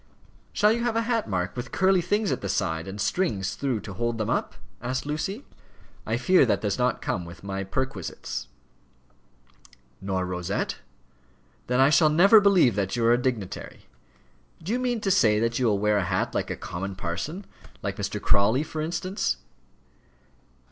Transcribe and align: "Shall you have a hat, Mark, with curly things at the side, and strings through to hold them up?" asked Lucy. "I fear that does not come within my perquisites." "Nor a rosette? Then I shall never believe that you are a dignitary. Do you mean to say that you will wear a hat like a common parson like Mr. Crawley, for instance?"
"Shall 0.51 0.71
you 0.71 0.83
have 0.83 0.95
a 0.95 1.03
hat, 1.03 1.29
Mark, 1.29 1.55
with 1.55 1.71
curly 1.71 2.01
things 2.01 2.31
at 2.31 2.41
the 2.41 2.49
side, 2.49 2.87
and 2.87 2.99
strings 2.99 3.53
through 3.53 3.81
to 3.81 3.93
hold 3.93 4.17
them 4.17 4.31
up?" 4.31 4.55
asked 4.81 5.05
Lucy. 5.05 5.45
"I 6.07 6.17
fear 6.17 6.43
that 6.43 6.61
does 6.61 6.79
not 6.79 7.03
come 7.03 7.23
within 7.23 7.45
my 7.45 7.63
perquisites." 7.63 8.47
"Nor 10.01 10.23
a 10.23 10.25
rosette? 10.25 10.77
Then 11.67 11.79
I 11.79 11.91
shall 11.91 12.09
never 12.09 12.41
believe 12.41 12.73
that 12.73 12.95
you 12.95 13.05
are 13.05 13.13
a 13.13 13.17
dignitary. 13.21 13.85
Do 14.63 14.71
you 14.71 14.79
mean 14.79 15.01
to 15.01 15.11
say 15.11 15.39
that 15.39 15.59
you 15.59 15.67
will 15.67 15.77
wear 15.77 15.97
a 15.97 16.05
hat 16.05 16.33
like 16.33 16.49
a 16.49 16.57
common 16.57 16.95
parson 16.95 17.45
like 17.83 17.97
Mr. 17.97 18.19
Crawley, 18.19 18.63
for 18.63 18.81
instance?" 18.81 19.37